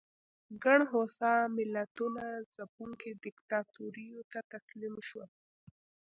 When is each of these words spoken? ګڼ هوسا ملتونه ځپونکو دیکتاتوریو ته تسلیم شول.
ګڼ 0.63 0.79
هوسا 0.91 1.31
ملتونه 1.57 2.23
ځپونکو 2.53 3.09
دیکتاتوریو 3.23 4.21
ته 4.31 4.39
تسلیم 4.53 4.95
شول. 5.07 5.29